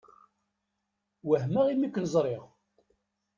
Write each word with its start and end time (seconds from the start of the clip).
Wehmeɣ 1.27 1.65
imi 1.67 1.87
ken-ẓṛiɣ. 1.89 2.43